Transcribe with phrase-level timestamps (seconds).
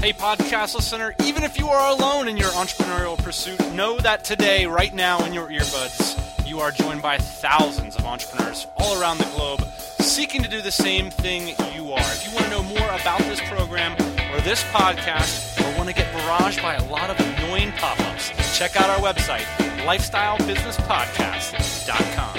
[0.00, 4.64] Hey, podcast listener, even if you are alone in your entrepreneurial pursuit, know that today,
[4.64, 9.28] right now, in your earbuds, you are joined by thousands of entrepreneurs all around the
[9.36, 9.60] globe
[10.00, 12.00] seeking to do the same thing you are.
[12.00, 13.92] If you want to know more about this program
[14.32, 18.30] or this podcast, or want to get barraged by a lot of annoying pop ups,
[18.56, 19.44] check out our website,
[19.84, 22.37] lifestylebusinesspodcast.com.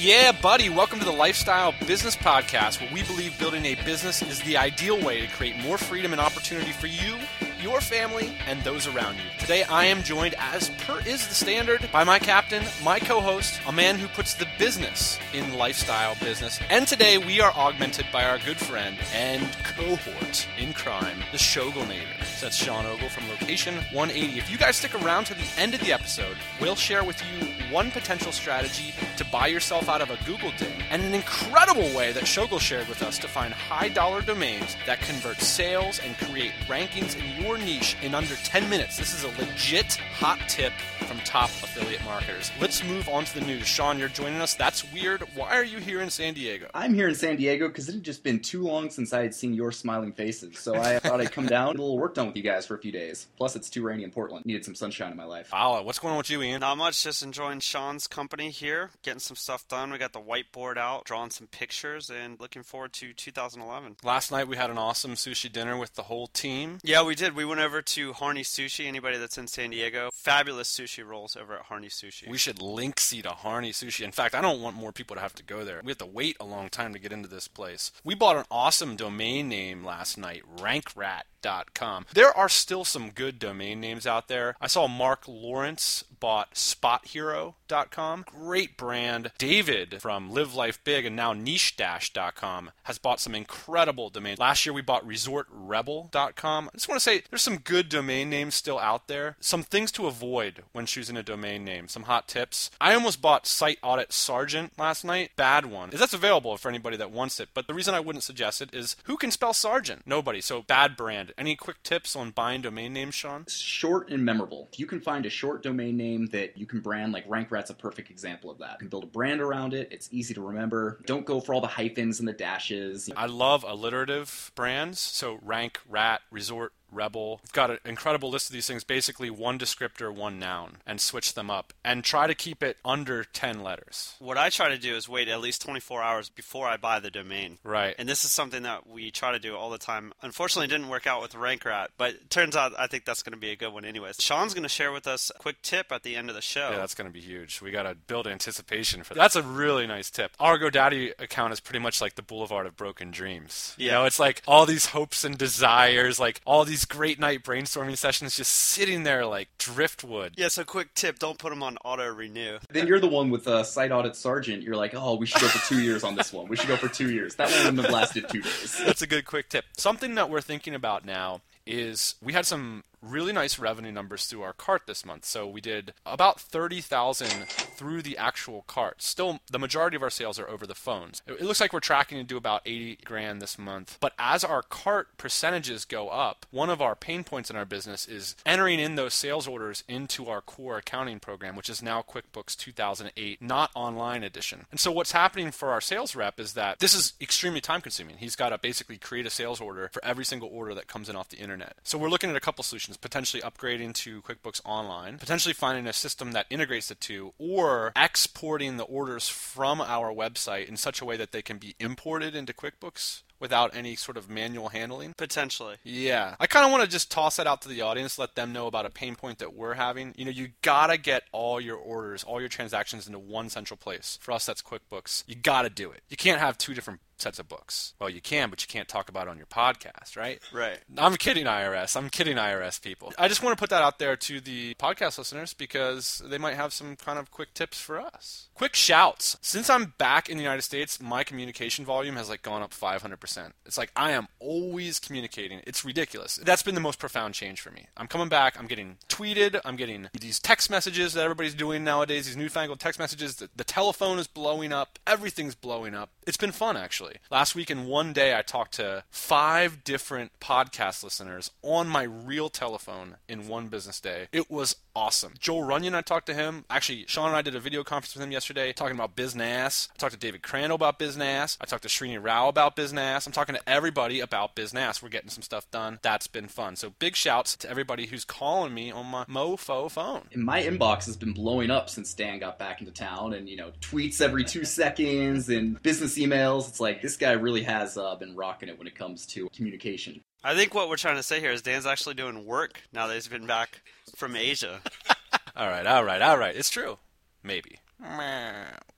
[0.00, 4.40] Yeah, buddy, welcome to the Lifestyle Business Podcast, where we believe building a business is
[4.40, 7.18] the ideal way to create more freedom and opportunity for you,
[7.62, 9.22] your family, and those around you.
[9.38, 13.60] Today, I am joined, as per is the standard, by my captain, my co host,
[13.66, 16.58] a man who puts the business in lifestyle business.
[16.70, 22.24] And today, we are augmented by our good friend and cohort in crime, the Shogalnator.
[22.36, 24.38] So that's Sean Ogle from Location 180.
[24.38, 27.48] If you guys stick around to the end of the episode, we'll share with you
[27.70, 32.12] one potential strategy to buy yourself out of a Google ding and an incredible way
[32.12, 36.52] that Shogal shared with us to find high dollar domains that convert sales and create
[36.66, 38.96] rankings in your niche in under 10 minutes.
[38.96, 40.72] This is a legit hot tip
[41.10, 42.52] from top affiliate marketers.
[42.60, 43.66] Let's move on to the news.
[43.66, 44.54] Sean, you're joining us.
[44.54, 45.22] That's weird.
[45.34, 46.68] Why are you here in San Diego?
[46.72, 49.34] I'm here in San Diego because it had just been too long since I had
[49.34, 50.60] seen your smiling faces.
[50.60, 52.76] So I thought I'd come down, get a little work done with you guys for
[52.76, 53.26] a few days.
[53.36, 54.46] Plus, it's too rainy in Portland.
[54.46, 55.50] Needed some sunshine in my life.
[55.52, 56.60] Wow, what's going on with you, Ian?
[56.60, 59.90] Not much, just enjoying Sean's company here, getting some stuff done.
[59.90, 63.96] We got the whiteboard out, drawing some pictures, and looking forward to 2011.
[64.04, 66.78] Last night we had an awesome sushi dinner with the whole team.
[66.84, 67.34] Yeah, we did.
[67.34, 68.86] We went over to Harney Sushi.
[68.86, 72.28] Anybody that's in San Diego, fabulous sushi rolls over at Harney Sushi.
[72.28, 74.04] We should link see to Harney Sushi.
[74.04, 75.80] In fact, I don't want more people to have to go there.
[75.84, 77.92] We have to wait a long time to get into this place.
[78.04, 82.06] We bought an awesome domain name last night, rankrat.com.
[82.12, 84.56] There are still some good domain names out there.
[84.60, 88.24] I saw Mark Lawrence bought spothero.com.
[88.26, 89.32] Great brand.
[89.38, 94.38] David from Live Life Big and now niche-dash.com has bought some incredible domains.
[94.38, 96.68] Last year we bought resortrebel.com.
[96.68, 99.36] I just want to say there's some good domain names still out there.
[99.40, 101.88] Some things to avoid when choosing a domain name.
[101.88, 102.70] Some hot tips.
[102.80, 105.30] I almost bought Site Audit Sergeant last night.
[105.36, 105.90] Bad one.
[105.90, 107.50] That's available for anybody that wants it.
[107.54, 110.02] But the reason I wouldn't suggest it is who can spell sergeant?
[110.06, 110.40] Nobody.
[110.40, 111.32] So bad brand.
[111.38, 113.46] Any quick tips on buying domain names, Sean?
[113.48, 114.68] Short and memorable.
[114.72, 117.70] If you can find a short domain name that you can brand, like Rank Rat's
[117.70, 118.72] a perfect example of that.
[118.72, 119.88] You can build a brand around it.
[119.90, 121.00] It's easy to remember.
[121.06, 123.10] Don't go for all the hyphens and the dashes.
[123.16, 124.98] I love alliterative brands.
[124.98, 127.40] So Rank Rat, Resort Rebel.
[127.42, 131.34] We've got an incredible list of these things, basically one descriptor, one noun, and switch
[131.34, 131.72] them up.
[131.84, 134.14] And try to keep it under 10 letters.
[134.18, 137.10] What I try to do is wait at least 24 hours before I buy the
[137.10, 137.58] domain.
[137.64, 137.94] Right.
[137.98, 140.12] And this is something that we try to do all the time.
[140.22, 143.32] Unfortunately, it didn't work out with RankRat, but it turns out I think that's going
[143.32, 144.16] to be a good one anyways.
[144.20, 146.70] Sean's going to share with us a quick tip at the end of the show.
[146.70, 147.60] Yeah, that's going to be huge.
[147.60, 149.20] We got to build anticipation for that.
[149.20, 150.32] That's a really nice tip.
[150.40, 153.74] Our GoDaddy account is pretty much like the Boulevard of Broken Dreams.
[153.76, 153.84] Yeah.
[153.84, 157.96] You know, it's like all these hopes and desires, like all these great night brainstorming
[157.96, 160.34] sessions just sitting there like driftwood.
[160.36, 162.58] yeah, so quick tip don't put them on auto renew.
[162.70, 164.62] Then you're the one with uh, Site Audit Sergeant.
[164.62, 166.48] You're like, oh, we should go for two years on this one.
[166.48, 167.34] We should go for two years.
[167.36, 168.80] That one wouldn't have lasted two days.
[168.84, 169.64] That's a good quick tip.
[169.76, 174.42] Something that we're thinking about now is we had some really nice revenue numbers through
[174.42, 175.24] our cart this month.
[175.24, 179.02] So we did about 30,000 through the actual cart.
[179.02, 181.22] Still the majority of our sales are over the phones.
[181.26, 183.98] It looks like we're tracking to do about 80 grand this month.
[184.00, 188.06] But as our cart percentages go up, one of our pain points in our business
[188.06, 192.56] is entering in those sales orders into our core accounting program, which is now QuickBooks
[192.56, 194.66] 2008, not online edition.
[194.70, 198.18] And so what's happening for our sales rep is that this is extremely time consuming.
[198.18, 201.16] He's got to basically create a sales order for every single order that comes in
[201.16, 201.76] off the internet.
[201.82, 205.92] So we're looking at a couple solutions, potentially upgrading to QuickBooks Online, potentially finding a
[205.92, 211.04] system that integrates the two, or exporting the orders from our website in such a
[211.04, 215.14] way that they can be imported into QuickBooks without any sort of manual handling.
[215.16, 215.76] Potentially.
[215.82, 216.36] Yeah.
[216.38, 218.66] I kind of want to just toss that out to the audience, let them know
[218.66, 220.14] about a pain point that we're having.
[220.16, 224.18] You know, you gotta get all your orders, all your transactions into one central place.
[224.20, 225.24] For us, that's QuickBooks.
[225.26, 226.02] You gotta do it.
[226.10, 227.94] You can't have two different sets of books.
[227.98, 230.40] Well, you can, but you can't talk about it on your podcast, right?
[230.52, 230.78] Right.
[230.96, 231.96] I'm kidding, IRS.
[231.96, 233.12] I'm kidding, IRS people.
[233.18, 236.54] I just want to put that out there to the podcast listeners because they might
[236.54, 238.48] have some kind of quick tips for us.
[238.54, 239.36] Quick shouts.
[239.40, 243.52] Since I'm back in the United States, my communication volume has like gone up 500%.
[243.66, 245.60] It's like I am always communicating.
[245.66, 246.36] It's ridiculous.
[246.36, 247.86] That's been the most profound change for me.
[247.96, 248.58] I'm coming back.
[248.58, 249.60] I'm getting tweeted.
[249.64, 252.26] I'm getting these text messages that everybody's doing nowadays.
[252.26, 253.36] These newfangled text messages.
[253.36, 254.98] The, the telephone is blowing up.
[255.06, 256.10] Everything's blowing up.
[256.26, 257.09] It's been fun actually.
[257.10, 257.20] Literally.
[257.30, 262.48] Last week in one day, I talked to five different podcast listeners on my real
[262.48, 264.28] telephone in one business day.
[264.32, 265.34] It was awesome.
[265.38, 266.64] Joel Runyon, I talked to him.
[266.68, 269.88] Actually, Sean and I did a video conference with him yesterday talking about Biznass.
[269.90, 271.56] I talked to David Crandall about Biznass.
[271.60, 273.26] I talked to Srini Rao about Biznass.
[273.26, 275.02] I'm talking to everybody about Biznass.
[275.02, 275.98] We're getting some stuff done.
[276.02, 276.76] That's been fun.
[276.76, 280.22] So big shouts to everybody who's calling me on my mofo phone.
[280.34, 283.70] My inbox has been blowing up since Dan got back into town and, you know,
[283.80, 286.68] tweets every two seconds and business emails.
[286.68, 290.22] It's like this guy really has uh, been rocking it when it comes to communication.
[290.42, 293.14] I think what we're trying to say here is Dan's actually doing work now that
[293.14, 293.82] he's been back
[294.16, 294.80] from Asia.
[295.56, 296.56] all right, all right, all right.
[296.56, 296.98] It's true.
[297.42, 297.79] Maybe.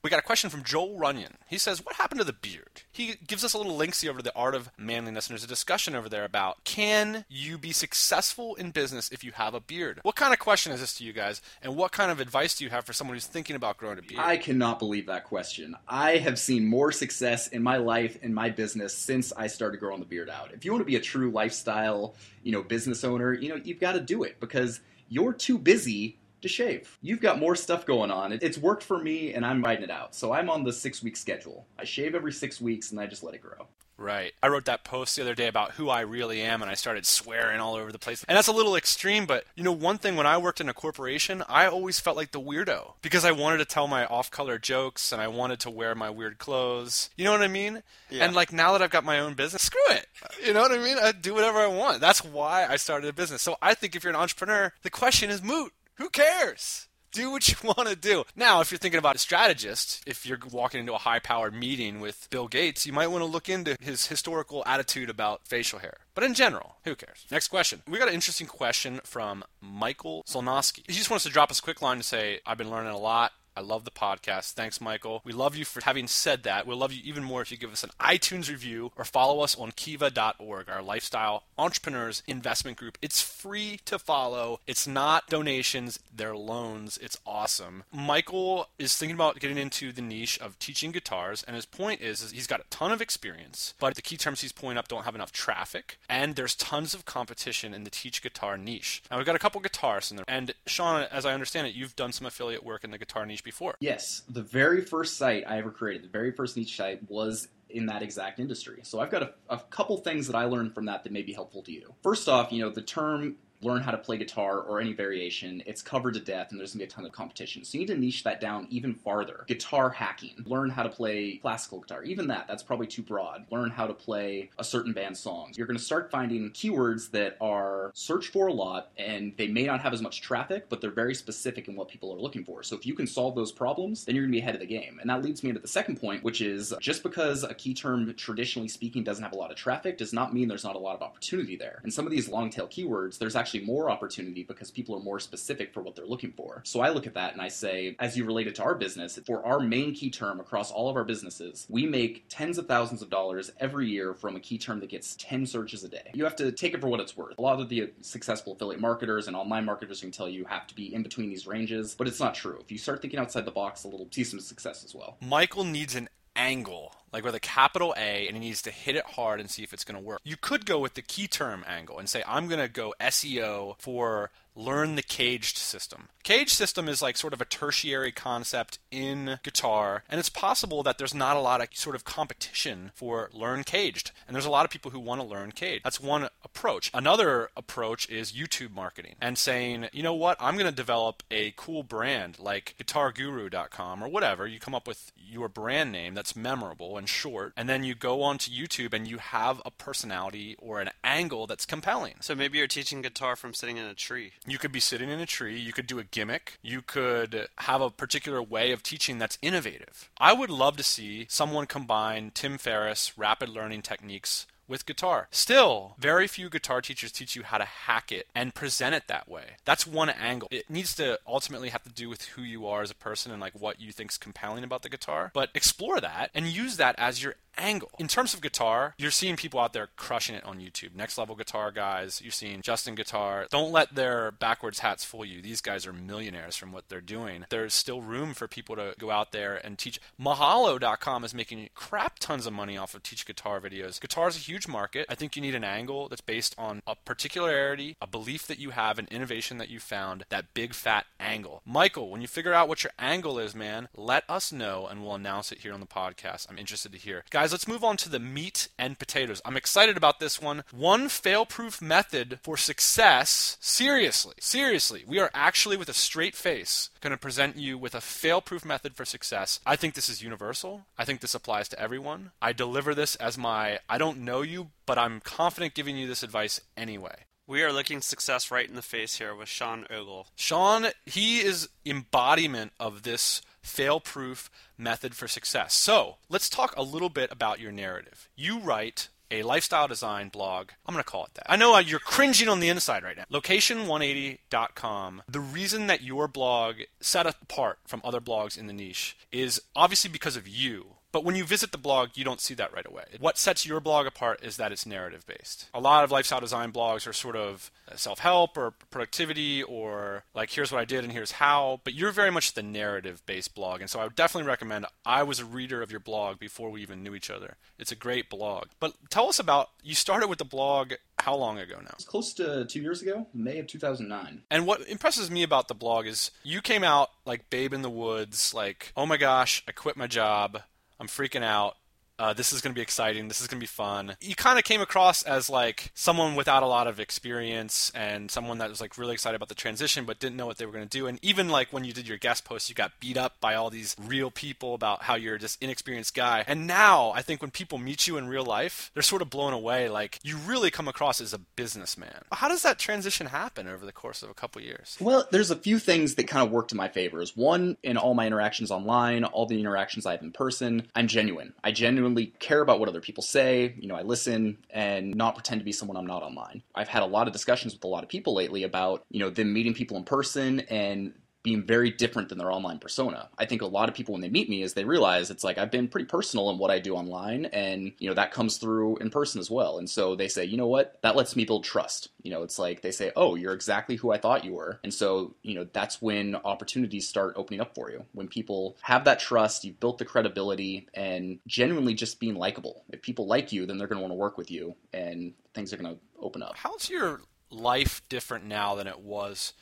[0.03, 1.37] We got a question from Joel Runyon.
[1.49, 2.83] He says, What happened to the beard?
[2.91, 5.49] He gives us a little linksy over to the art of manliness, and there's a
[5.49, 10.01] discussion over there about can you be successful in business if you have a beard?
[10.03, 12.65] What kind of question is this to you guys, and what kind of advice do
[12.65, 14.21] you have for someone who's thinking about growing a beard?
[14.21, 15.77] I cannot believe that question.
[15.89, 20.01] I have seen more success in my life in my business since I started growing
[20.01, 20.53] the beard out.
[20.53, 23.81] If you want to be a true lifestyle, you know, business owner, you know, you've
[23.81, 26.99] got to do it because you're too busy to shave.
[27.01, 28.33] You've got more stuff going on.
[28.33, 30.15] It's worked for me, and I'm riding it out.
[30.15, 31.67] So I'm on the six week schedule.
[31.79, 33.67] I shave every six weeks, and I just let it grow.
[34.03, 34.33] Right.
[34.43, 37.07] I wrote that post the other day about who I really am, and I started
[37.07, 38.25] swearing all over the place.
[38.27, 40.75] And that's a little extreme, but you know, one thing when I worked in a
[40.75, 44.59] corporation, I always felt like the weirdo because I wanted to tell my off color
[44.59, 47.11] jokes and I wanted to wear my weird clothes.
[47.17, 47.83] You know what I mean?
[48.11, 48.25] Yeah.
[48.25, 50.07] And like now that I've got my own business, screw it.
[50.45, 50.97] You know what I mean?
[50.99, 52.01] I do whatever I want.
[52.01, 53.43] That's why I started a business.
[53.43, 55.73] So I think if you're an entrepreneur, the question is moot.
[55.97, 56.89] Who cares?
[57.13, 58.25] Do what you want to do.
[58.35, 62.01] Now, if you're thinking about a strategist, if you're walking into a high powered meeting
[62.01, 65.99] with Bill Gates, you might want to look into his historical attitude about facial hair.
[66.15, 67.27] But in general, who cares?
[67.31, 67.83] Next question.
[67.87, 70.85] We got an interesting question from Michael Solnoski.
[70.87, 72.99] He just wants to drop us a quick line to say, I've been learning a
[72.99, 73.33] lot.
[73.57, 74.53] I love the podcast.
[74.53, 75.21] Thanks, Michael.
[75.25, 76.67] We love you for having said that.
[76.67, 79.59] We'll love you even more if you give us an iTunes review or follow us
[79.59, 82.99] on kiva.org, our lifestyle entrepreneurs investment group.
[83.03, 84.61] It's free to follow.
[84.67, 86.99] It's not donations, they're loans.
[87.03, 87.85] It's awesome.
[87.93, 92.23] Michael is thinking about getting into the niche of teaching guitars, and his point is,
[92.23, 95.05] is he's got a ton of experience, but the key terms he's pulling up don't
[95.05, 99.03] have enough traffic, and there's tons of competition in the teach guitar niche.
[99.11, 101.97] Now, we've got a couple guitarists in there, and Sean, as I understand it, you've
[101.97, 103.75] done some affiliate work in the guitar niche before.
[103.81, 107.87] Yes, the very first site I ever created, the very first niche site was in
[107.87, 108.81] that exact industry.
[108.83, 111.33] So I've got a, a couple things that I learned from that that may be
[111.33, 111.95] helpful to you.
[112.03, 115.83] First off, you know, the term learn how to play guitar or any variation, it's
[115.83, 117.65] covered to death and there's gonna be a ton of competition.
[117.65, 119.45] So you need to niche that down even farther.
[119.47, 122.03] Guitar hacking, learn how to play classical guitar.
[122.05, 123.45] Even that, that's probably too broad.
[123.51, 125.57] Learn how to play a certain band's songs.
[125.57, 129.81] You're gonna start finding keywords that are searched for a lot and they may not
[129.81, 132.63] have as much traffic, but they're very specific in what people are looking for.
[132.63, 134.99] So if you can solve those problems, then you're gonna be ahead of the game.
[135.01, 138.13] And that leads me into the second point, which is just because a key term,
[138.15, 140.95] traditionally speaking, doesn't have a lot of traffic does not mean there's not a lot
[140.95, 141.81] of opportunity there.
[141.83, 145.01] And some of these long tail keywords, there's actually actually more opportunity because people are
[145.01, 146.63] more specific for what they're looking for.
[146.65, 149.19] So I look at that and I say, as you relate it to our business,
[149.27, 153.03] for our main key term across all of our businesses, we make tens of thousands
[153.03, 156.11] of dollars every year from a key term that gets 10 searches a day.
[156.15, 157.37] You have to take it for what it's worth.
[157.39, 160.75] A lot of the successful affiliate marketers and online marketers can tell you have to
[160.75, 162.59] be in between these ranges, but it's not true.
[162.61, 165.19] If you start thinking outside the box a little, see some success as well.
[165.21, 169.05] Michael needs an angle, like with a capital A, and he needs to hit it
[169.05, 170.21] hard and see if it's going to work.
[170.25, 173.77] You could go with the key term angle and say, I'm going to go SEO
[173.79, 176.09] for learn the caged system.
[176.23, 180.99] Cage system is like sort of a tertiary concept in guitar, and it's possible that
[180.99, 184.13] there's not a lot of sort of competition for learn caged.
[184.27, 185.85] And there's a lot of people who want to learn caged.
[185.85, 186.91] That's one approach.
[186.95, 191.55] Another approach is YouTube marketing and saying, you know what, I'm going to develop a
[191.57, 194.47] cool brand like guitarguru.com or whatever.
[194.47, 198.23] You come up with your brand name that's memorable and short, and then you go
[198.23, 202.15] onto YouTube and you have a personality or an angle that's compelling.
[202.21, 204.33] So maybe you're teaching guitar from sitting in a tree.
[204.47, 207.81] You could be sitting in a tree, you could do a gimmick, you could have
[207.81, 210.11] a particular way of teaching that's innovative.
[210.19, 215.29] I would love to see someone combine Tim Ferriss rapid learning techniques with guitar.
[215.31, 219.29] Still, very few guitar teachers teach you how to hack it and present it that
[219.29, 219.57] way.
[219.65, 220.49] That's one angle.
[220.51, 223.41] It needs to ultimately have to do with who you are as a person and
[223.41, 225.31] like what you think's compelling about the guitar.
[225.35, 227.91] But explore that and use that as your angle.
[227.99, 230.95] In terms of guitar, you're seeing people out there crushing it on YouTube.
[230.95, 233.47] Next level guitar guys, you're seeing Justin Guitar.
[233.51, 235.43] Don't let their backwards hats fool you.
[235.43, 237.45] These guys are millionaires from what they're doing.
[237.51, 240.01] There's still room for people to go out there and teach.
[240.21, 244.01] Mahalo.com is making crap tons of money off of teach guitar videos.
[244.01, 245.07] Guitar is a huge market.
[245.09, 248.71] I think you need an angle that's based on a particularity, a belief that you
[248.71, 251.63] have, an innovation that you found, that big fat angle.
[251.65, 255.15] Michael, when you figure out what your angle is, man, let us know and we'll
[255.15, 256.47] announce it here on the podcast.
[256.49, 257.25] I'm interested to hear.
[257.31, 259.43] Guys, Guys, let's move on to the meat and potatoes.
[259.45, 260.63] I'm excited about this one.
[260.71, 263.59] One fail proof method for success.
[263.61, 268.01] Seriously, seriously, we are actually, with a straight face, going to present you with a
[268.01, 269.59] fail proof method for success.
[269.67, 270.87] I think this is universal.
[270.97, 272.31] I think this applies to everyone.
[272.41, 276.23] I deliver this as my I don't know you, but I'm confident giving you this
[276.23, 277.25] advice anyway.
[277.45, 280.29] We are looking success right in the face here with Sean Ogle.
[280.37, 285.75] Sean, he is embodiment of this fail proof method for success.
[285.75, 288.29] So let's talk a little bit about your narrative.
[288.37, 290.71] You write a lifestyle design blog.
[290.85, 291.51] I'm going to call it that.
[291.51, 293.25] I know uh, you're cringing on the inside right now.
[293.33, 295.23] Location180.com.
[295.27, 300.11] The reason that your blog set apart from other blogs in the niche is obviously
[300.11, 300.97] because of you.
[301.13, 303.05] But when you visit the blog, you don't see that right away.
[303.21, 305.69] What sets your blog apart is that it's narrative based.
[305.75, 310.25] A lot of lifestyle design blogs are sort of uh, self help or productivity or
[310.35, 313.55] like here's what I did and here's how, but you're very much the narrative based
[313.55, 313.81] blog.
[313.81, 316.83] And so I would definitely recommend I was a reader of your blog before we
[316.83, 317.57] even knew each other.
[317.79, 318.69] It's a great blog.
[318.81, 321.91] But tell us about you started with the blog how long ago now?
[321.95, 324.43] It's close to two years ago, May of 2009.
[324.51, 327.91] And what impresses me about the blog is you came out like babe in the
[327.91, 330.63] woods, like, oh my gosh, I quit my job.
[331.03, 331.75] I'm freaking out.
[332.23, 333.27] Uh, this is going to be exciting.
[333.27, 334.15] This is going to be fun.
[334.21, 338.59] You kind of came across as like someone without a lot of experience and someone
[338.59, 340.89] that was like really excited about the transition but didn't know what they were going
[340.89, 341.09] to do.
[341.09, 343.71] And even like when you did your guest post, you got beat up by all
[343.71, 346.45] these real people about how you're just inexperienced guy.
[346.47, 349.53] And now I think when people meet you in real life, they're sort of blown
[349.53, 349.89] away.
[349.89, 352.23] Like you really come across as a businessman.
[352.31, 354.97] How does that transition happen over the course of a couple years?
[355.01, 357.37] Well, there's a few things that kind of worked to my favors.
[357.37, 361.53] One, in all my interactions online, all the interactions I have in person, I'm genuine.
[361.65, 363.75] I genuinely genuinely care about what other people say.
[363.79, 366.63] You know, I listen and not pretend to be someone I'm not online.
[366.75, 369.31] I've had a lot of discussions with a lot of people lately about, you know,
[369.31, 373.29] them meeting people in person and being very different than their online persona.
[373.39, 375.59] I think a lot of people when they meet me is they realize it's like
[375.59, 378.97] I've been pretty personal in what I do online and you know that comes through
[378.99, 379.79] in person as well.
[379.79, 380.99] And so they say, "You know what?
[381.03, 384.13] That lets me build trust." You know, it's like they say, "Oh, you're exactly who
[384.13, 387.91] I thought you were." And so, you know, that's when opportunities start opening up for
[387.91, 388.05] you.
[388.13, 392.85] When people have that trust, you've built the credibility and genuinely just being likable.
[392.93, 395.73] If people like you, then they're going to want to work with you and things
[395.73, 396.57] are going to open up.
[396.57, 399.53] How's your life different now than it was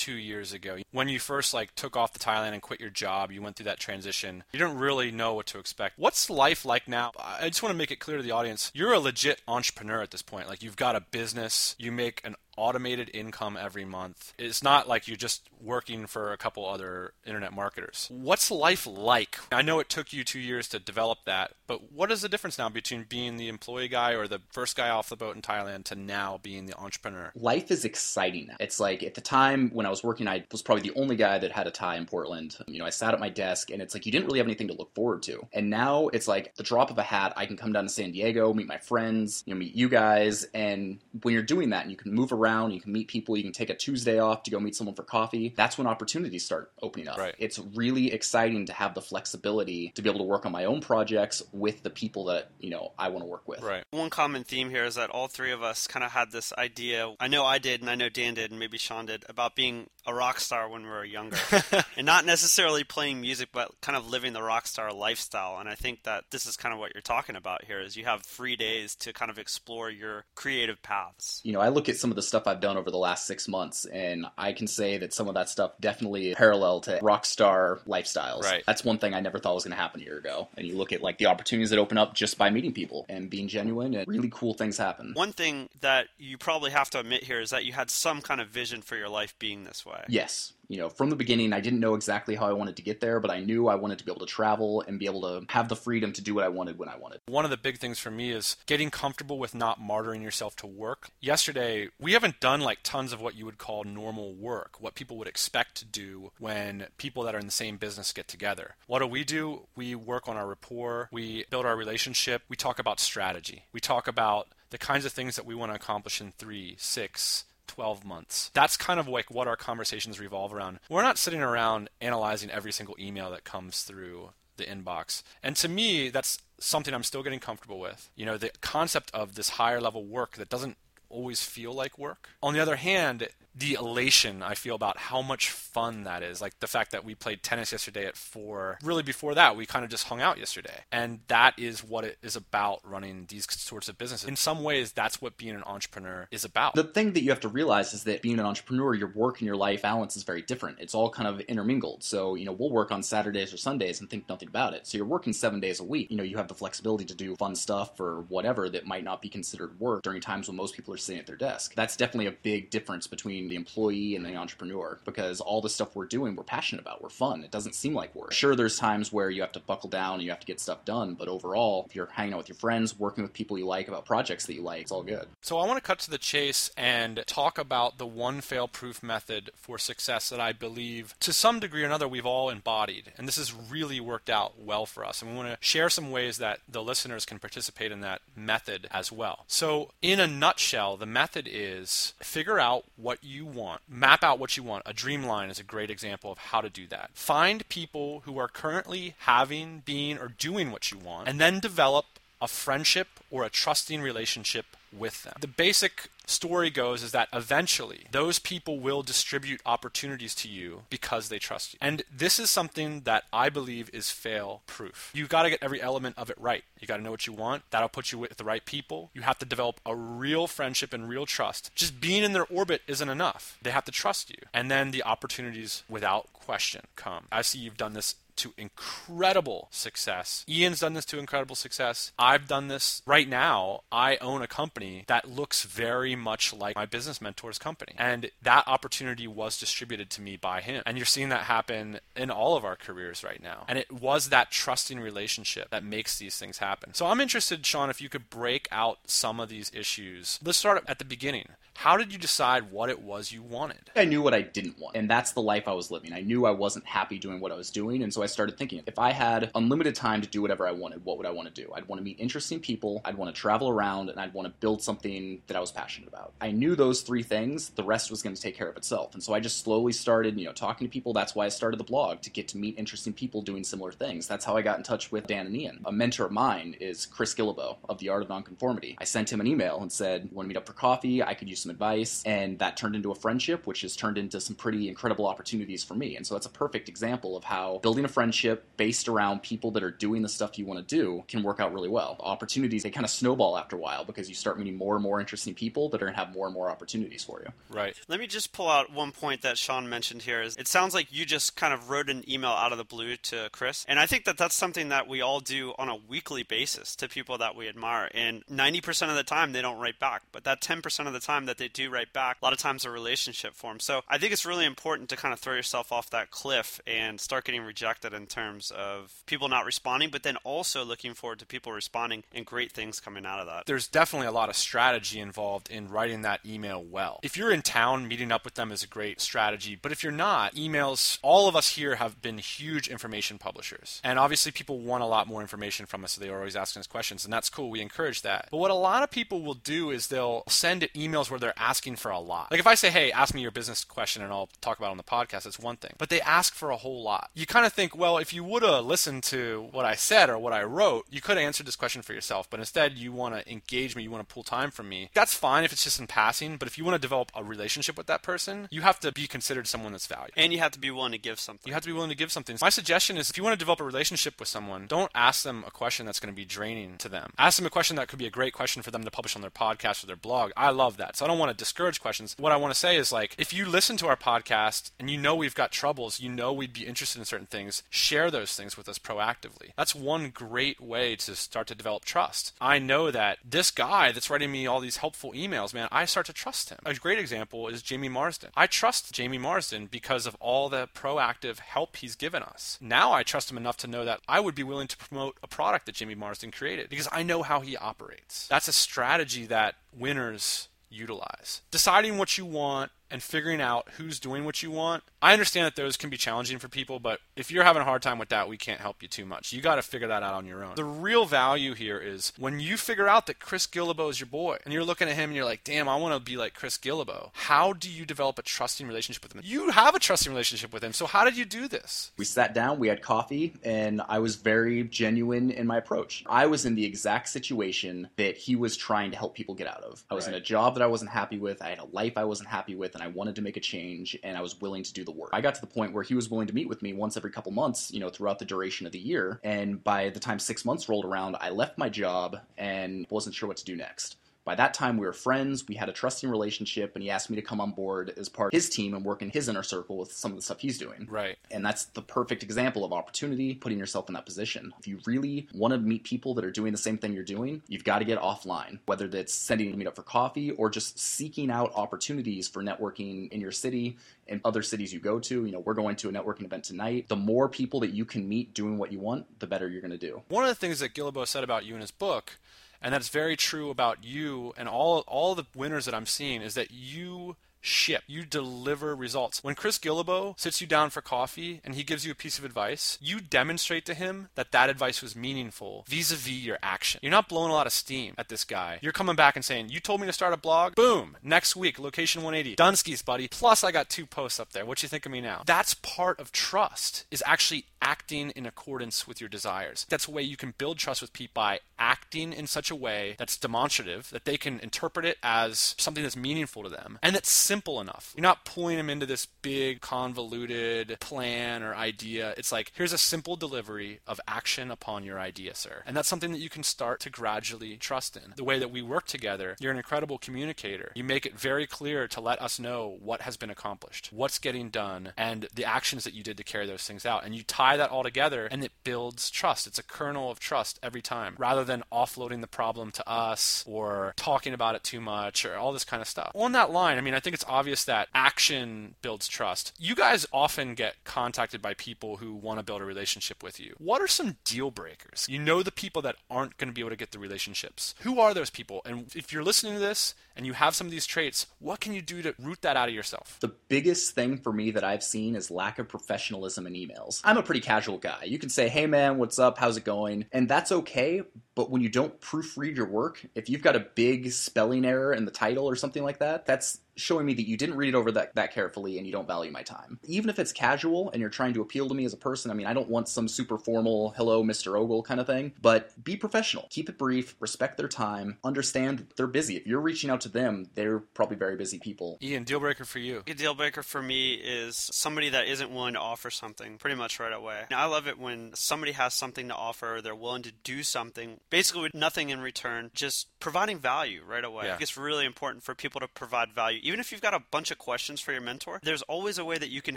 [0.00, 0.78] two years ago.
[0.92, 3.64] When you first like took off to thailand and quit your job you went through
[3.64, 5.98] that transition you didn't really know what to expect.
[5.98, 7.12] What's life like now?
[7.18, 10.10] I just want to make it clear to the audience you're a legit entrepreneur at
[10.10, 10.48] this point.
[10.48, 14.34] Like you've got a business you make an automated income every month.
[14.38, 18.08] It's not like you're just working for a couple other internet marketers.
[18.10, 19.38] What's life like?
[19.52, 22.58] I know it took you two years to develop that, but what is the difference
[22.58, 25.84] now between being the employee guy or the first guy off the boat in Thailand
[25.84, 27.32] to now being the entrepreneur?
[27.34, 28.50] Life is exciting.
[28.58, 31.38] It's like at the time when I was working, I was probably the only guy
[31.38, 32.56] that had a tie in Portland.
[32.66, 34.68] You know, I sat at my desk and it's like you didn't really have anything
[34.68, 35.46] to look forward to.
[35.52, 38.12] And now it's like the drop of a hat, I can come down to San
[38.12, 40.44] Diego, meet my friends, you know, meet you guys.
[40.54, 43.36] And when you're doing that and you can move around around, you can meet people,
[43.36, 45.52] you can take a Tuesday off to go meet someone for coffee.
[45.56, 47.18] That's when opportunities start opening up.
[47.18, 47.34] Right.
[47.38, 50.80] It's really exciting to have the flexibility to be able to work on my own
[50.80, 53.62] projects with the people that, you know, I want to work with.
[53.62, 53.84] Right.
[53.90, 57.14] One common theme here is that all three of us kind of had this idea.
[57.20, 59.88] I know I did and I know Dan did and maybe Sean did about being
[60.06, 61.36] a rock star when we were younger.
[61.96, 65.58] and not necessarily playing music but kind of living the rock star lifestyle.
[65.58, 68.04] And I think that this is kind of what you're talking about here is you
[68.04, 71.40] have 3 days to kind of explore your creative paths.
[71.44, 73.48] You know, I look at some of the stuff I've done over the last six
[73.48, 77.80] months, and I can say that some of that stuff definitely parallel to rock star
[77.86, 78.42] lifestyles.
[78.42, 78.62] Right.
[78.66, 80.48] That's one thing I never thought was going to happen a year ago.
[80.56, 83.28] And you look at like the opportunities that open up just by meeting people and
[83.28, 85.12] being genuine, and really cool things happen.
[85.14, 88.40] One thing that you probably have to admit here is that you had some kind
[88.40, 90.04] of vision for your life being this way.
[90.08, 93.00] Yes you know, from the beginning, I didn't know exactly how I wanted to get
[93.00, 95.44] there, but I knew I wanted to be able to travel and be able to
[95.48, 97.22] have the freedom to do what I wanted when I wanted.
[97.26, 100.68] One of the big things for me is getting comfortable with not martyring yourself to
[100.68, 101.10] work.
[101.20, 105.16] Yesterday, we haven't done like tons of what you would call normal work, what people
[105.16, 108.76] would expect to do when people that are in the same business get together.
[108.86, 109.62] What do we do?
[109.74, 114.06] We work on our rapport, we build our relationship, we talk about strategy, we talk
[114.06, 118.50] about the kinds of things that we want to accomplish in three, six, 12 months.
[118.52, 120.80] That's kind of like what our conversations revolve around.
[120.88, 125.22] We're not sitting around analyzing every single email that comes through the inbox.
[125.40, 128.10] And to me, that's something I'm still getting comfortable with.
[128.16, 130.76] You know, the concept of this higher level work that doesn't
[131.08, 132.30] always feel like work.
[132.42, 136.40] On the other hand, the elation I feel about how much fun that is.
[136.40, 138.78] Like the fact that we played tennis yesterday at four.
[138.82, 140.84] Really, before that, we kind of just hung out yesterday.
[140.92, 144.28] And that is what it is about running these sorts of businesses.
[144.28, 146.74] In some ways, that's what being an entrepreneur is about.
[146.74, 149.46] The thing that you have to realize is that being an entrepreneur, your work and
[149.46, 150.78] your life balance is very different.
[150.80, 152.02] It's all kind of intermingled.
[152.02, 154.86] So, you know, we'll work on Saturdays or Sundays and think nothing about it.
[154.86, 156.10] So you're working seven days a week.
[156.10, 159.22] You know, you have the flexibility to do fun stuff or whatever that might not
[159.22, 161.74] be considered work during times when most people are sitting at their desk.
[161.74, 163.06] That's definitely a big difference
[163.40, 167.02] between the employee and the entrepreneur because all the stuff we're doing, we're passionate about.
[167.02, 167.42] We're fun.
[167.42, 168.32] It doesn't seem like work.
[168.32, 170.84] Sure, there's times where you have to buckle down and you have to get stuff
[170.84, 173.88] done, but overall, if you're hanging out with your friends, working with people you like
[173.88, 175.26] about projects that you like, it's all good.
[175.40, 179.02] So I want to cut to the chase and talk about the one fail proof
[179.02, 183.12] method for success that I believe to some degree or another we've all embodied.
[183.16, 185.22] And this has really worked out well for us.
[185.22, 188.88] And we want to share some ways that the listeners can participate in that method
[188.90, 189.44] as well.
[189.46, 194.56] So, in a nutshell, the method is figure out what you want, map out what
[194.56, 194.82] you want.
[194.86, 197.10] A dream line is a great example of how to do that.
[197.14, 202.06] Find people who are currently having, being, or doing what you want, and then develop
[202.40, 205.34] a friendship or a trusting relationship with them.
[205.40, 211.28] The basic story goes is that eventually those people will distribute opportunities to you because
[211.28, 211.78] they trust you.
[211.82, 215.10] And this is something that I believe is fail proof.
[215.14, 216.64] You've got to get every element of it right.
[216.78, 217.62] You got to know what you want.
[217.70, 219.10] That'll put you with the right people.
[219.14, 221.70] You have to develop a real friendship and real trust.
[221.74, 223.58] Just being in their orbit isn't enough.
[223.62, 224.38] They have to trust you.
[224.54, 227.24] And then the opportunities without question come.
[227.30, 230.44] I see you've done this to incredible success.
[230.48, 232.12] Ian's done this to incredible success.
[232.18, 233.82] I've done this right now.
[233.92, 237.94] I own a company that looks very much like my business mentor's company.
[237.96, 240.82] And that opportunity was distributed to me by him.
[240.86, 243.64] And you're seeing that happen in all of our careers right now.
[243.68, 246.94] And it was that trusting relationship that makes these things happen.
[246.94, 250.38] So I'm interested, Sean, if you could break out some of these issues.
[250.42, 251.48] Let's start at the beginning.
[251.74, 253.90] How did you decide what it was you wanted?
[253.96, 256.12] I knew what I didn't want, and that's the life I was living.
[256.12, 258.82] I knew I wasn't happy doing what I was doing, and so I started thinking
[258.86, 261.62] if I had unlimited time to do whatever I wanted, what would I want to
[261.62, 261.70] do?
[261.74, 264.54] I'd want to meet interesting people, I'd want to travel around, and I'd want to
[264.60, 266.32] build something that I was passionate about.
[266.40, 269.14] I knew those three things, the rest was going to take care of itself.
[269.14, 271.12] And so I just slowly started, you know, talking to people.
[271.12, 274.26] That's why I started the blog to get to meet interesting people doing similar things.
[274.26, 275.80] That's how I got in touch with Dan and Ian.
[275.84, 278.96] A mentor of mine is Chris Guillebeau of The Art of Nonconformity.
[278.98, 281.22] I sent him an email and said, "Want to meet up for coffee?
[281.22, 284.40] I could use some advice." And that turned into a friendship, which has turned into
[284.40, 286.16] some pretty incredible opportunities for me.
[286.16, 289.82] And so that's a perfect example of how building a friendship based around people that
[289.82, 292.16] are doing the stuff you want to do can work out really well.
[292.20, 295.20] Opportunities, they kind of snowball after a while because you start meeting more and more
[295.20, 297.52] interesting people that are going to have more and more opportunities for you.
[297.74, 297.94] Right.
[298.08, 300.42] Let me just pull out one point that Sean mentioned here.
[300.42, 303.16] Is it sounds like you just kind of wrote an email out of the blue
[303.16, 306.42] to Chris, and I think that that's something that we all do on a weekly
[306.42, 308.10] basis to people that we admire.
[308.14, 311.46] And 90% of the time they don't write back, but that 10% of the time
[311.46, 313.84] that they do write back, a lot of times a relationship forms.
[313.84, 317.20] So I think it's really important to kind of throw yourself off that cliff and
[317.20, 321.46] start getting rejected in terms of people not responding, but then also looking forward to
[321.46, 323.66] people responding and great things coming out of that.
[323.66, 327.20] There's definitely a lot of strategy involved in writing that email well.
[327.22, 329.78] If you're in town, meeting up with them is a great strategy.
[329.80, 334.00] But if you're not, emails, all of us here have been huge information publishers.
[334.02, 336.80] And obviously, people want a lot more information from us, so they are always asking
[336.80, 337.70] us questions, and that's cool.
[337.70, 338.48] We encourage that.
[338.50, 341.96] But what a lot of people will do is they'll send emails where they're asking
[341.96, 342.50] for a lot.
[342.50, 344.90] Like if I say, hey, ask me your business question and I'll talk about it
[344.92, 345.94] on the podcast, it's one thing.
[345.98, 347.30] But they ask for a whole lot.
[347.34, 350.38] You kind of think, well, if you would have listened to what I said or
[350.38, 352.48] what I wrote, you could have answered this question for yourself.
[352.48, 355.10] But instead, you want to engage me, you want to pull time from me.
[355.14, 356.56] That's fine if it's just in passing.
[356.56, 359.26] But if you want to develop a relationship with that person, you have to be
[359.26, 360.32] considered someone that's valued.
[360.36, 361.68] And you have to be willing to give something.
[361.68, 362.56] You have to be willing to give something.
[362.60, 365.64] My suggestion is if you want to develop a relationship with someone, don't ask them
[365.66, 367.32] a question that's going to be draining to them.
[367.38, 369.42] Ask them a question that could be a great question for them to publish on
[369.42, 370.52] their podcast or their blog.
[370.56, 371.16] I love that.
[371.16, 372.36] So I don't want to discourage questions.
[372.38, 375.18] What I want to say is like, if you listen to our podcast and you
[375.18, 378.76] know we've got troubles, you know we'd be interested in certain things, share those things
[378.76, 379.70] with us proactively.
[379.76, 382.52] That's one great way to start to develop trust.
[382.60, 386.26] I know that this guy that's writing me all these helpful emails, man, I start
[386.26, 386.78] to trust him.
[386.84, 388.50] A great example is Jamie Marsden.
[388.56, 392.78] I trust Jamie Marsden because of all the proactive help he's given us.
[392.80, 395.48] Now I trust him enough to know that I would be willing to promote a
[395.48, 398.46] product that Jamie Marsden created because I know how he operates.
[398.48, 401.62] That's a strategy that winners utilize.
[401.70, 405.02] Deciding what you want and figuring out who's doing what you want.
[405.22, 408.02] I understand that those can be challenging for people, but if you're having a hard
[408.02, 409.52] time with that, we can't help you too much.
[409.52, 410.74] You got to figure that out on your own.
[410.76, 414.58] The real value here is when you figure out that Chris Guillebeau is your boy
[414.64, 416.78] and you're looking at him and you're like, damn, I want to be like Chris
[416.78, 417.30] Guillebeau.
[417.34, 419.42] How do you develop a trusting relationship with him?
[419.44, 420.92] You have a trusting relationship with him.
[420.92, 422.12] So how did you do this?
[422.16, 426.24] We sat down, we had coffee, and I was very genuine in my approach.
[426.28, 429.82] I was in the exact situation that he was trying to help people get out
[429.82, 430.04] of.
[430.10, 430.34] I was Right.
[430.34, 432.74] in a job that I wasn't happy with, I had a life I wasn't happy
[432.74, 435.04] with, and and I wanted to make a change and I was willing to do
[435.04, 435.30] the work.
[435.32, 437.30] I got to the point where he was willing to meet with me once every
[437.30, 439.40] couple months, you know, throughout the duration of the year.
[439.44, 443.48] And by the time six months rolled around, I left my job and wasn't sure
[443.48, 444.16] what to do next.
[444.44, 445.68] By that time, we were friends.
[445.68, 448.52] We had a trusting relationship, and he asked me to come on board as part
[448.52, 450.78] of his team and work in his inner circle with some of the stuff he's
[450.78, 451.06] doing.
[451.10, 451.36] Right.
[451.50, 454.72] And that's the perfect example of opportunity, putting yourself in that position.
[454.78, 457.62] If you really want to meet people that are doing the same thing you're doing,
[457.68, 460.98] you've got to get offline, whether that's sending a meet up for coffee or just
[460.98, 465.44] seeking out opportunities for networking in your city and other cities you go to.
[465.44, 467.08] You know, we're going to a networking event tonight.
[467.08, 469.90] The more people that you can meet doing what you want, the better you're going
[469.90, 470.22] to do.
[470.28, 472.38] One of the things that Guillebeau said about you in his book
[472.82, 476.54] and that's very true about you and all all the winners that I'm seeing is
[476.54, 478.02] that you ship.
[478.06, 479.42] You deliver results.
[479.42, 482.44] When Chris Guillebeau sits you down for coffee and he gives you a piece of
[482.44, 487.00] advice, you demonstrate to him that that advice was meaningful vis-a-vis your action.
[487.02, 488.78] You're not blowing a lot of steam at this guy.
[488.82, 490.74] You're coming back and saying, "You told me to start a blog.
[490.74, 491.16] Boom!
[491.22, 493.28] Next week, location 180, Dunskies, buddy.
[493.28, 494.64] Plus, I got two posts up there.
[494.64, 497.04] What you think of me now?" That's part of trust.
[497.10, 499.86] Is actually acting in accordance with your desires.
[499.88, 503.14] That's a way you can build trust with people by acting in such a way
[503.18, 507.30] that's demonstrative that they can interpret it as something that's meaningful to them and that's
[507.50, 508.12] simple enough.
[508.16, 512.32] You're not pulling them into this big, convoluted plan or idea.
[512.36, 515.82] It's like, here's a simple delivery of action upon your idea, sir.
[515.84, 518.34] And that's something that you can start to gradually trust in.
[518.36, 520.92] The way that we work together, you're an incredible communicator.
[520.94, 524.70] You make it very clear to let us know what has been accomplished, what's getting
[524.70, 527.24] done, and the actions that you did to carry those things out.
[527.24, 529.66] And you tie that all together and it builds trust.
[529.66, 534.14] It's a kernel of trust every time rather than offloading the problem to us or
[534.14, 536.30] talking about it too much or all this kind of stuff.
[536.36, 539.72] On that line, I mean, I think it's obvious that action builds trust.
[539.78, 543.74] You guys often get contacted by people who want to build a relationship with you.
[543.78, 545.26] What are some deal breakers?
[545.28, 547.94] You know the people that aren't going to be able to get the relationships.
[548.00, 548.82] Who are those people?
[548.84, 551.92] And if you're listening to this and you have some of these traits, what can
[551.92, 553.38] you do to root that out of yourself?
[553.40, 557.20] The biggest thing for me that I've seen is lack of professionalism in emails.
[557.24, 558.24] I'm a pretty casual guy.
[558.24, 559.58] You can say, hey man, what's up?
[559.58, 560.26] How's it going?
[560.32, 561.22] And that's okay.
[561.54, 565.24] But when you don't proofread your work, if you've got a big spelling error in
[565.24, 568.12] the title or something like that, that's showing me that you didn't read it over
[568.12, 569.98] that, that carefully and you don't value my time.
[570.04, 572.54] Even if it's casual and you're trying to appeal to me as a person, I
[572.54, 574.78] mean, I don't want some super formal, hello, Mr.
[574.78, 576.66] Ogle kind of thing, but be professional.
[576.70, 579.56] Keep it brief, respect their time, understand that they're busy.
[579.56, 582.18] If you're reaching out to them, they're probably very busy people.
[582.22, 583.22] Ian, deal breaker for you.
[583.26, 587.20] A deal breaker for me is somebody that isn't willing to offer something pretty much
[587.20, 587.62] right away.
[587.70, 591.40] Now, I love it when somebody has something to offer, they're willing to do something,
[591.50, 594.66] basically with nothing in return, just providing value right away.
[594.66, 594.78] Yeah.
[594.80, 596.79] It's really important for people to provide value.
[596.82, 599.58] Even if you've got a bunch of questions for your mentor, there's always a way
[599.58, 599.96] that you can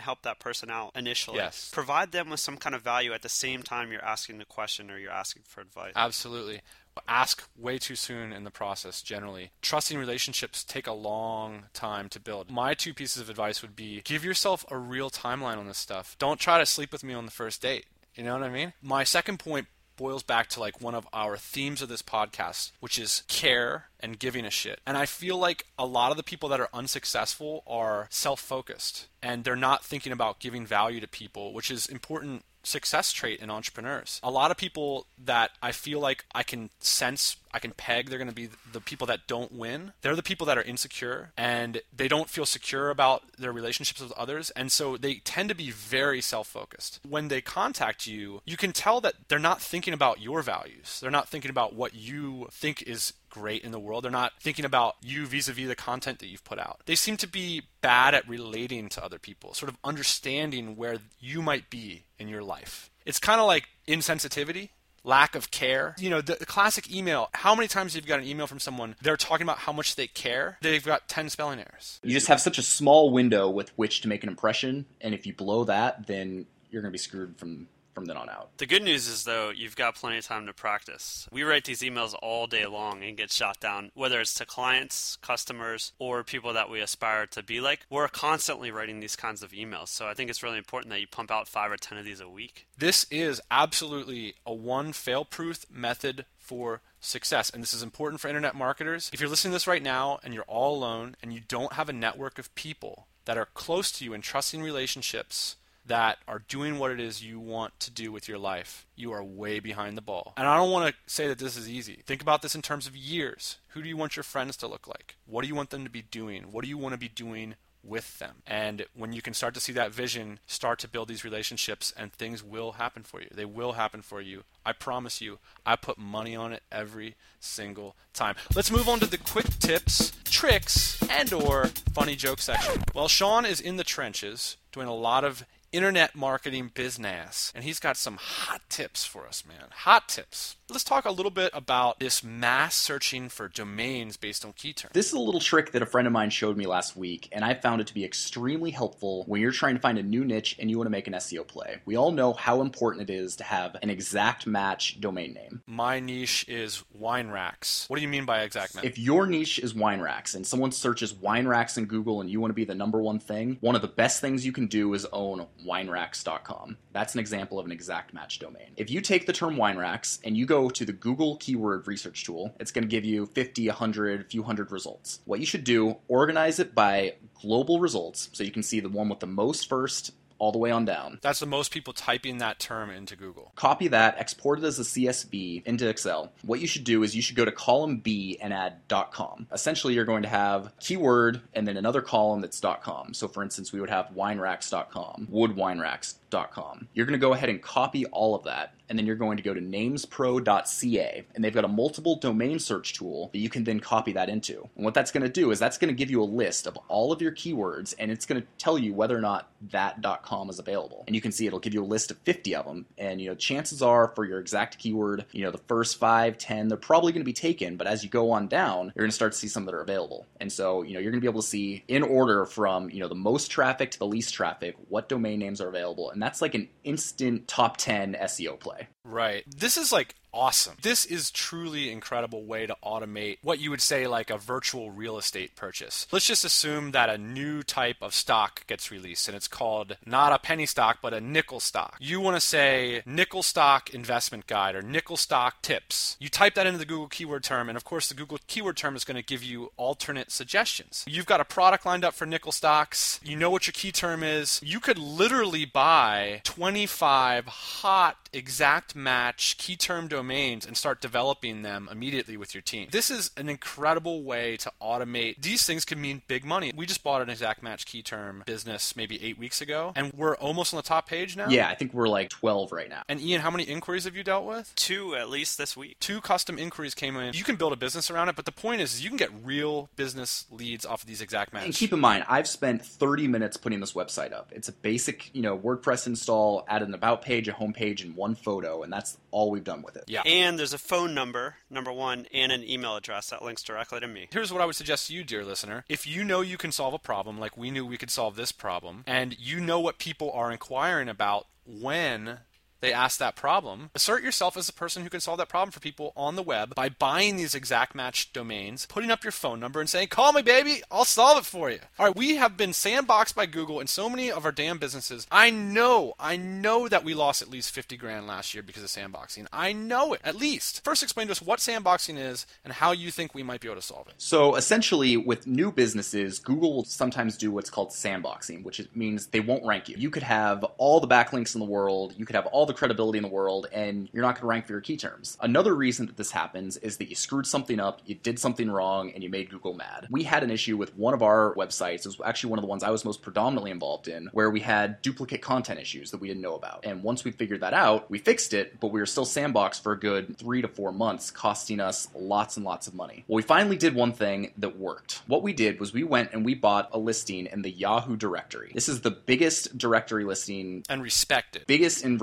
[0.00, 1.38] help that person out initially.
[1.38, 1.70] Yes.
[1.72, 4.90] Provide them with some kind of value at the same time you're asking the question
[4.90, 5.92] or you're asking for advice.
[5.96, 6.60] Absolutely.
[7.08, 9.50] Ask way too soon in the process, generally.
[9.62, 12.50] Trusting relationships take a long time to build.
[12.50, 16.16] My two pieces of advice would be give yourself a real timeline on this stuff.
[16.20, 17.86] Don't try to sleep with me on the first date.
[18.14, 18.74] You know what I mean?
[18.80, 22.98] My second point boils back to like one of our themes of this podcast, which
[22.98, 24.80] is care and giving a shit.
[24.86, 29.08] And I feel like a lot of the people that are unsuccessful are self focused
[29.22, 33.50] and they're not thinking about giving value to people, which is important success trait in
[33.50, 34.20] entrepreneurs.
[34.22, 38.18] A lot of people that I feel like I can sense, I can peg, they're
[38.18, 39.92] going to be the people that don't win.
[40.02, 44.12] They're the people that are insecure and they don't feel secure about their relationships with
[44.12, 44.50] others.
[44.50, 47.00] And so they tend to be very self focused.
[47.08, 50.98] When they contact you, you can tell that they're not thinking about your values.
[51.00, 54.04] They're not thinking about what you think is great in the world.
[54.04, 56.80] They're not thinking about you vis a vis the content that you've put out.
[56.86, 61.42] They seem to be bad at relating to other people, sort of understanding where you
[61.42, 62.90] might be in your life.
[63.04, 64.70] It's kind of like insensitivity.
[65.06, 65.94] Lack of care.
[65.98, 67.28] You know, the, the classic email.
[67.34, 68.96] How many times you've you got an email from someone?
[69.02, 70.56] They're talking about how much they care.
[70.62, 72.00] They've got 10 spelling errors.
[72.02, 75.26] You just have such a small window with which to make an impression, and if
[75.26, 78.56] you blow that, then you're going to be screwed from from then on out.
[78.58, 81.28] The good news is, though, you've got plenty of time to practice.
[81.30, 85.16] We write these emails all day long and get shot down, whether it's to clients,
[85.16, 87.86] customers, or people that we aspire to be like.
[87.88, 89.88] We're constantly writing these kinds of emails.
[89.88, 92.20] So I think it's really important that you pump out five or 10 of these
[92.20, 92.66] a week.
[92.76, 97.50] This is absolutely a one fail proof method for success.
[97.50, 99.10] And this is important for internet marketers.
[99.12, 101.88] If you're listening to this right now and you're all alone and you don't have
[101.88, 106.78] a network of people that are close to you in trusting relationships, that are doing
[106.78, 110.02] what it is you want to do with your life, you are way behind the
[110.02, 110.32] ball.
[110.36, 112.00] And I don't want to say that this is easy.
[112.06, 113.58] Think about this in terms of years.
[113.68, 115.16] Who do you want your friends to look like?
[115.26, 116.44] What do you want them to be doing?
[116.52, 117.54] What do you want to be doing
[117.86, 118.36] with them.
[118.46, 122.12] And when you can start to see that vision, start to build these relationships, and
[122.12, 123.28] things will happen for you.
[123.32, 124.44] They will happen for you.
[124.64, 125.38] I promise you.
[125.66, 128.36] I put money on it every single time.
[128.54, 132.82] Let's move on to the quick tips, tricks, and or funny joke section.
[132.94, 137.52] Well, Sean is in the trenches doing a lot of internet marketing business.
[137.54, 139.68] And he's got some hot tips for us, man.
[139.70, 140.56] Hot tips.
[140.70, 144.94] Let's talk a little bit about this mass searching for domains based on key terms.
[144.94, 147.44] This is a little trick that a friend of mine showed me last week, and
[147.44, 150.56] I found it to be extremely helpful when you're trying to find a new niche
[150.58, 151.76] and you want to make an SEO play.
[151.84, 155.62] We all know how important it is to have an exact match domain name.
[155.66, 157.84] My niche is wine racks.
[157.88, 158.84] What do you mean by exact match?
[158.84, 162.40] If your niche is wine racks and someone searches wine racks in Google and you
[162.40, 164.94] want to be the number one thing, one of the best things you can do
[164.94, 166.78] is own wineracks.com.
[166.94, 168.72] That's an example of an exact match domain.
[168.78, 172.24] If you take the term wine racks and you go to the Google keyword research
[172.24, 175.20] tool, it's going to give you 50, 100, a few hundred results.
[175.24, 179.08] What you should do, organize it by global results so you can see the one
[179.08, 181.18] with the most first all the way on down.
[181.22, 183.52] That's the most people typing that term into Google.
[183.56, 186.32] Copy that, export it as a CSV into Excel.
[186.42, 189.46] What you should do is you should go to column B and add .com.
[189.52, 193.14] Essentially, you're going to have keyword and then another column that's .com.
[193.14, 196.88] So for instance, we would have wineracks.com, woodwineracks.com.
[196.92, 199.42] You're going to go ahead and copy all of that and then you're going to
[199.42, 203.80] go to namespro.ca and they've got a multiple domain search tool that you can then
[203.80, 204.68] copy that into.
[204.76, 206.78] And what that's going to do is that's going to give you a list of
[206.86, 210.60] all of your keywords and it's going to tell you whether or not that.com is
[210.60, 211.02] available.
[211.08, 213.28] And you can see it'll give you a list of 50 of them and you
[213.28, 217.10] know chances are for your exact keyword, you know the first 5, 10, they're probably
[217.10, 219.38] going to be taken, but as you go on down, you're going to start to
[219.38, 220.24] see some that are available.
[220.40, 223.00] And so, you know, you're going to be able to see in order from, you
[223.00, 226.10] know, the most traffic to the least traffic what domain names are available.
[226.10, 228.83] And that's like an instant top 10 SEO play.
[229.04, 229.44] Right.
[229.46, 230.74] This is like awesome.
[230.82, 235.16] This is truly incredible way to automate what you would say like a virtual real
[235.16, 236.06] estate purchase.
[236.10, 240.32] Let's just assume that a new type of stock gets released and it's called not
[240.32, 241.96] a penny stock but a nickel stock.
[242.00, 246.16] You want to say nickel stock investment guide or nickel stock tips.
[246.18, 248.96] You type that into the Google keyword term and of course the Google keyword term
[248.96, 251.04] is going to give you alternate suggestions.
[251.06, 253.20] You've got a product lined up for nickel stocks.
[253.22, 254.60] You know what your key term is.
[254.64, 261.62] You could literally buy 25 hot exact match key term domains domains and start developing
[261.62, 262.88] them immediately with your team.
[262.90, 265.42] This is an incredible way to automate.
[265.42, 266.72] These things can mean big money.
[266.74, 270.36] We just bought an exact match key term business maybe eight weeks ago, and we're
[270.36, 271.48] almost on the top page now.
[271.48, 273.02] Yeah, I think we're like 12 right now.
[273.08, 274.72] And Ian, how many inquiries have you dealt with?
[274.76, 275.98] Two at least this week.
[276.00, 277.34] Two custom inquiries came in.
[277.34, 279.30] You can build a business around it, but the point is, is you can get
[279.44, 281.66] real business leads off of these exact match.
[281.66, 284.50] And keep in mind, I've spent 30 minutes putting this website up.
[284.52, 288.16] It's a basic, you know, WordPress install, add an about page, a home page, and
[288.16, 290.04] one photo, and that's all we've done with it.
[290.06, 290.22] Yeah.
[290.24, 294.06] And there's a phone number, number one, and an email address that links directly to
[294.06, 294.28] me.
[294.32, 295.84] Here's what I would suggest to you, dear listener.
[295.88, 298.52] If you know you can solve a problem like we knew we could solve this
[298.52, 302.38] problem, and you know what people are inquiring about when
[302.84, 303.90] they ask that problem.
[303.94, 306.74] Assert yourself as the person who can solve that problem for people on the web
[306.74, 310.42] by buying these exact match domains, putting up your phone number, and saying, Call me,
[310.42, 311.78] baby, I'll solve it for you.
[311.98, 315.26] All right, we have been sandboxed by Google in so many of our damn businesses.
[315.30, 318.90] I know, I know that we lost at least 50 grand last year because of
[318.90, 319.46] sandboxing.
[319.50, 320.84] I know it, at least.
[320.84, 323.76] First, explain to us what sandboxing is and how you think we might be able
[323.76, 324.14] to solve it.
[324.18, 329.40] So, essentially, with new businesses, Google will sometimes do what's called sandboxing, which means they
[329.40, 329.96] won't rank you.
[329.96, 332.78] You could have all the backlinks in the world, you could have all the the
[332.78, 335.36] credibility in the world and you're not going to rank for your key terms.
[335.40, 339.10] Another reason that this happens is that you screwed something up, you did something wrong,
[339.12, 340.06] and you made Google mad.
[340.10, 342.68] We had an issue with one of our websites, it was actually one of the
[342.68, 346.28] ones I was most predominantly involved in, where we had duplicate content issues that we
[346.28, 346.84] didn't know about.
[346.84, 349.92] And once we figured that out, we fixed it, but we were still sandboxed for
[349.92, 353.24] a good three to four months, costing us lots and lots of money.
[353.28, 355.22] Well, we finally did one thing that worked.
[355.26, 358.72] What we did was we went and we bought a listing in the Yahoo directory.
[358.74, 361.64] This is the biggest directory listing and respected.
[361.66, 362.20] Biggest and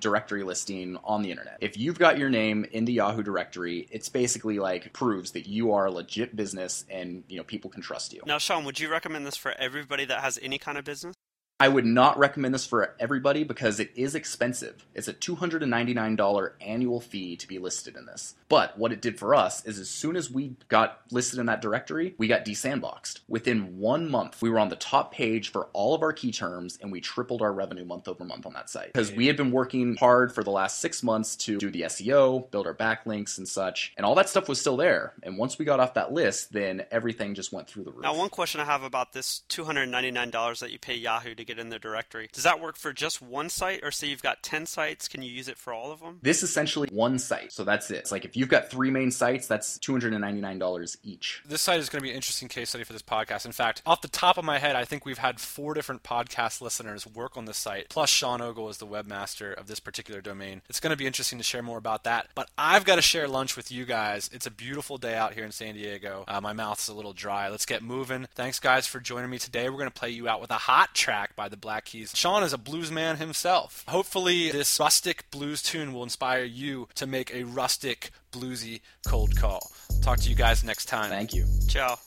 [0.00, 1.58] directory listing on the internet.
[1.60, 5.72] If you've got your name in the Yahoo directory, it's basically like proves that you
[5.72, 8.22] are a legit business and you know people can trust you.
[8.26, 11.14] Now, Sean, would you recommend this for everybody that has any kind of business?
[11.60, 14.86] I would not recommend this for everybody because it is expensive.
[14.94, 18.34] It's a $299 annual fee to be listed in this.
[18.48, 21.60] But what it did for us is as soon as we got listed in that
[21.60, 23.20] directory, we got desandboxed.
[23.28, 26.78] Within one month, we were on the top page for all of our key terms
[26.80, 28.94] and we tripled our revenue month over month on that site.
[28.94, 32.50] Because we had been working hard for the last six months to do the SEO,
[32.50, 35.12] build our backlinks and such, and all that stuff was still there.
[35.22, 38.02] And once we got off that list, then everything just went through the roof.
[38.02, 41.68] Now, one question I have about this $299 that you pay Yahoo to it in
[41.68, 42.28] the directory.
[42.32, 45.30] Does that work for just one site, or say you've got 10 sites, can you
[45.30, 46.18] use it for all of them?
[46.22, 47.96] This is essentially one site, so that's it.
[47.96, 51.42] It's like if you've got three main sites, that's $299 each.
[51.46, 53.46] This site is going to be an interesting case study for this podcast.
[53.46, 56.60] In fact, off the top of my head, I think we've had four different podcast
[56.60, 60.62] listeners work on this site, plus Sean Ogle is the webmaster of this particular domain.
[60.68, 62.28] It's going to be interesting to share more about that.
[62.34, 64.30] But I've got to share lunch with you guys.
[64.32, 66.24] It's a beautiful day out here in San Diego.
[66.28, 67.48] Uh, my mouth's a little dry.
[67.48, 68.28] Let's get moving.
[68.34, 69.68] Thanks, guys, for joining me today.
[69.68, 72.12] We're going to play you out with a hot track by the Black Keys.
[72.14, 73.82] Sean is a blues man himself.
[73.88, 79.70] Hopefully, this rustic blues tune will inspire you to make a rustic, bluesy cold call.
[80.02, 81.08] Talk to you guys next time.
[81.08, 81.46] Thank you.
[81.66, 81.98] Ciao.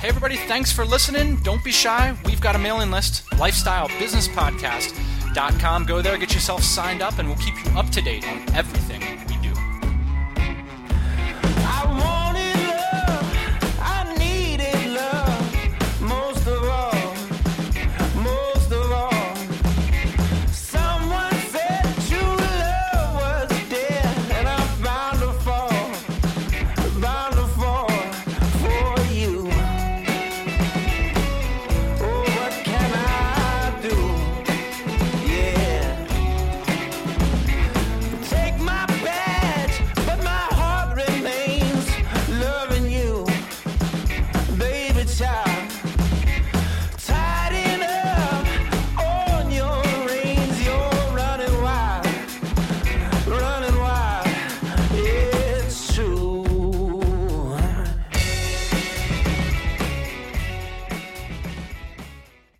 [0.00, 1.36] Hey, everybody, thanks for listening.
[1.42, 2.16] Don't be shy.
[2.24, 5.84] We've got a mailing list, lifestylebusinesspodcast.com.
[5.84, 8.97] Go there, get yourself signed up, and we'll keep you up to date on everything